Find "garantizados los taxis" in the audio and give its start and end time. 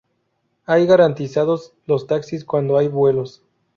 0.87-2.43